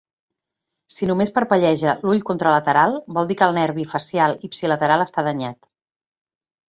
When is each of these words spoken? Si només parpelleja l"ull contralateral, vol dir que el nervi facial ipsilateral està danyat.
Si 0.93 1.09
només 1.09 1.31
parpelleja 1.35 1.93
l"ull 1.97 2.23
contralateral, 2.31 2.97
vol 3.19 3.29
dir 3.33 3.39
que 3.43 3.49
el 3.51 3.55
nervi 3.61 3.87
facial 3.95 4.35
ipsilateral 4.49 5.05
està 5.09 5.27
danyat. 5.29 5.71